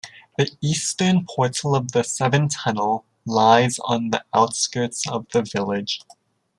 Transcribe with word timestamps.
The 0.35 0.49
eastern 0.61 1.27
portal 1.29 1.75
of 1.75 1.91
the 1.91 2.01
Severn 2.03 2.49
Tunnel 2.49 3.05
lies 3.23 3.77
on 3.85 4.09
the 4.09 4.25
outskirts 4.33 5.07
of 5.07 5.27
the 5.31 5.43
village. 5.43 5.99